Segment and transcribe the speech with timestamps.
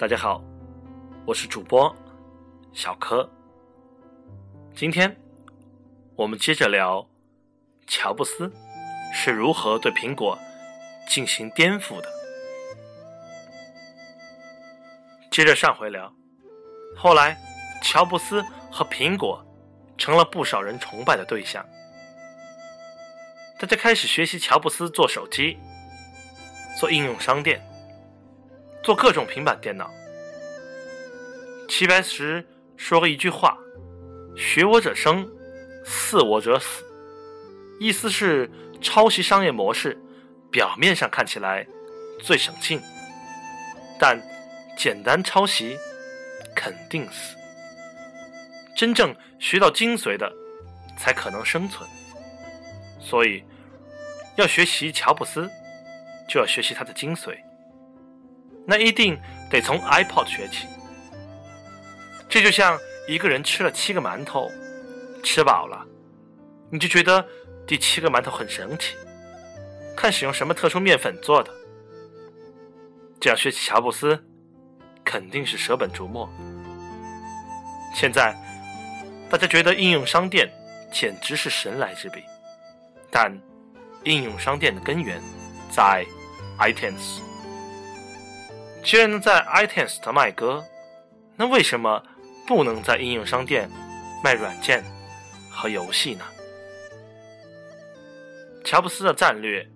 [0.00, 0.42] 大家好，
[1.26, 1.94] 我是主播
[2.72, 3.30] 小柯。
[4.74, 5.14] 今天
[6.16, 7.06] 我们接着聊
[7.86, 8.50] 乔布斯
[9.12, 10.38] 是如何对苹果
[11.06, 12.08] 进行颠覆的。
[15.30, 16.10] 接着上回聊，
[16.96, 17.36] 后来
[17.82, 19.44] 乔布斯和苹果
[19.98, 21.62] 成了不少人崇拜的对象，
[23.58, 25.58] 大家开始学习乔布斯做手机、
[26.78, 27.62] 做应用商店。
[28.82, 29.90] 做各种平板电脑。
[31.68, 32.44] 齐白石
[32.76, 33.56] 说过一句话
[34.36, 35.28] ：“学我者生，
[35.84, 36.84] 似我者死。”
[37.78, 39.98] 意思是抄袭商业模式，
[40.50, 41.66] 表面上看起来
[42.20, 42.80] 最省劲，
[43.98, 44.20] 但
[44.76, 45.78] 简单抄袭
[46.54, 47.36] 肯定死。
[48.76, 50.30] 真正学到精髓的，
[50.98, 51.88] 才可能生存。
[53.00, 53.42] 所以，
[54.36, 55.50] 要学习乔布斯，
[56.28, 57.38] 就要学习他的精髓。
[58.66, 59.18] 那一定
[59.50, 60.66] 得从 iPod 学起。
[62.28, 64.48] 这就像一个人吃了七个馒头，
[65.22, 65.84] 吃饱了，
[66.70, 67.26] 你就觉得
[67.66, 68.94] 第七个馒头很神奇，
[69.96, 71.50] 看使用什么特殊面粉做的。
[73.20, 74.22] 这样学习乔布斯，
[75.04, 76.28] 肯定是舍本逐末。
[77.94, 78.34] 现在
[79.28, 80.48] 大家觉得应用商店
[80.92, 82.22] 简直是神来之笔，
[83.10, 83.36] 但
[84.04, 85.20] 应用商店的根源
[85.68, 86.06] 在
[86.60, 87.20] iTunes。
[88.82, 90.64] 既然能在 iTunes 卖歌，
[91.36, 92.02] 那为什么
[92.46, 93.70] 不能在应用商店
[94.24, 94.82] 卖软件
[95.50, 96.24] 和游戏呢？
[98.64, 99.66] 乔布斯的战略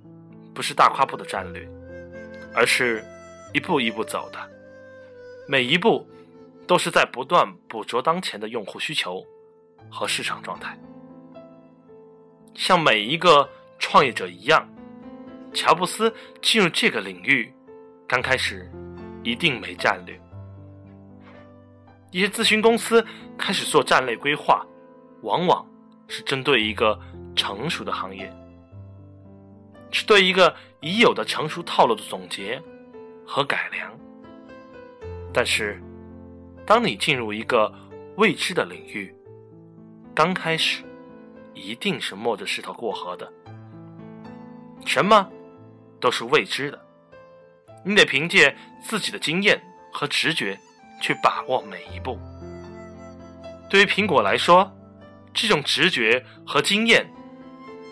[0.54, 1.68] 不是大跨步的战略，
[2.54, 3.04] 而是
[3.52, 4.38] 一步一步走的，
[5.46, 6.06] 每一步
[6.66, 9.24] 都是在不断捕捉当前的用户需求
[9.90, 10.78] 和市场状态。
[12.54, 14.68] 像每一个创业者一样，
[15.52, 17.52] 乔布斯进入这个领域
[18.08, 18.70] 刚开始。
[19.24, 20.20] 一定没战略。
[22.12, 23.04] 一些咨询公司
[23.36, 24.64] 开始做战略规划，
[25.22, 25.66] 往往
[26.06, 26.96] 是针对一个
[27.34, 28.32] 成熟的行业，
[29.90, 32.62] 是对一个已有的成熟套路的总结
[33.26, 33.90] 和改良。
[35.32, 35.82] 但是，
[36.64, 37.72] 当你进入一个
[38.16, 39.12] 未知的领域，
[40.14, 40.84] 刚开始
[41.52, 43.32] 一定是摸着石头过河的，
[44.86, 45.28] 什么
[45.98, 46.83] 都是未知的。
[47.84, 49.60] 你得凭借自己的经验
[49.92, 50.58] 和直觉
[51.00, 52.18] 去把握每一步。
[53.68, 54.70] 对于苹果来说，
[55.32, 57.06] 这种直觉和经验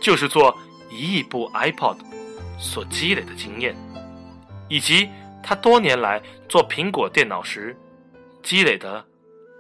[0.00, 0.56] 就是做
[0.91, 1.97] 一亿部 iPod
[2.58, 3.75] 所积累的经验，
[4.69, 5.08] 以及
[5.42, 7.76] 他多年来做苹果电脑时
[8.42, 9.04] 积累的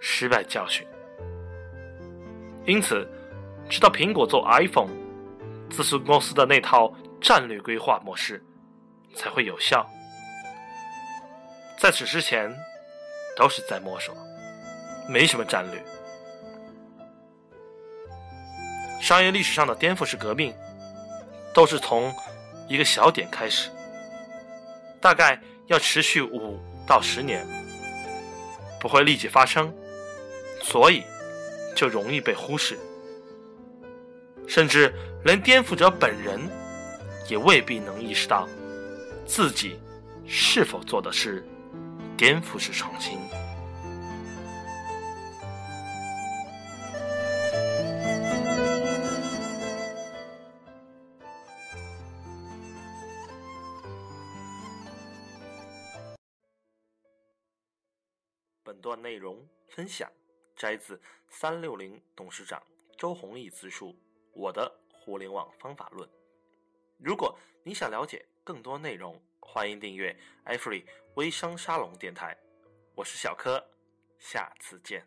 [0.00, 0.86] 失败教训。
[2.64, 3.08] 因此，
[3.68, 4.90] 直到苹果做 iPhone，
[5.68, 8.40] 咨询公司的那套战略规划模式
[9.14, 9.84] 才会有效。
[11.82, 12.48] 在此之前，
[13.36, 14.14] 都是在摸索，
[15.08, 15.82] 没什么战略。
[19.00, 20.54] 商业历史上的颠覆式革命，
[21.52, 22.14] 都是从
[22.68, 23.68] 一个小点开始，
[25.00, 26.56] 大概要持续五
[26.86, 27.44] 到十年，
[28.80, 29.74] 不会立即发生，
[30.62, 31.02] 所以
[31.74, 32.78] 就容易被忽视，
[34.46, 34.94] 甚至
[35.24, 36.40] 连颠覆者本人
[37.28, 38.48] 也未必能意识到
[39.26, 39.80] 自己
[40.28, 41.44] 是否做的是。
[42.22, 43.18] 颠覆式创新。
[58.62, 60.08] 本段内容分享
[60.54, 62.62] 摘自三六零董事长
[62.96, 63.88] 周鸿祎自述
[64.32, 66.08] 《我的互联网方法论》。
[66.98, 70.84] 如果你想了解更多内容，欢迎订阅 iFree
[71.16, 72.34] 微商沙龙电台，
[72.94, 73.62] 我是小柯，
[74.18, 75.06] 下次见。